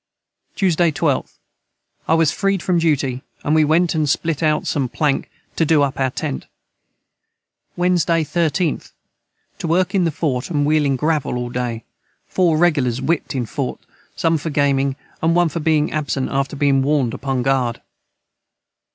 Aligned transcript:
Tuesday 0.55 0.91
12th. 0.91 1.33
I 2.07 2.15
was 2.15 2.31
freed 2.31 2.63
from 2.63 2.79
duty 2.79 3.21
and 3.43 3.53
we 3.53 3.63
went 3.63 3.91
& 3.99 4.05
split 4.09 4.41
out 4.41 4.65
som 4.65 4.89
plank 4.89 5.29
to 5.55 5.63
du 5.63 5.83
up 5.83 5.99
our 5.99 6.09
tent. 6.09 6.47
Wednesday 7.77 8.23
13th. 8.23 8.93
To 9.59 9.67
work 9.67 9.93
in 9.93 10.05
the 10.05 10.09
Fort 10.09 10.49
a 10.49 10.53
wheeling 10.53 10.95
gravel 10.95 11.37
all 11.37 11.51
day 11.51 11.83
4 12.25 12.57
regulars 12.57 12.97
whipt 12.97 13.35
in 13.35 13.45
Fort 13.45 13.79
som 14.15 14.39
for 14.39 14.49
gaming 14.49 14.95
& 15.15 15.19
one 15.19 15.49
for 15.49 15.59
being 15.59 15.91
absent 15.91 16.31
after 16.31 16.55
being 16.55 16.81
warned 16.81 17.13
upon 17.13 17.43
guard. 17.43 17.79